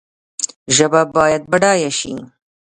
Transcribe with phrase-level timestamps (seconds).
[0.75, 2.13] ژبه باید بډایه شي